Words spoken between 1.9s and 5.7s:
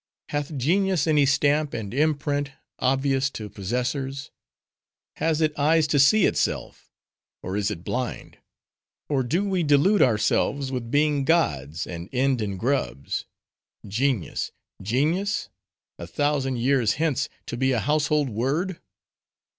imprint, obvious to possessors? Has it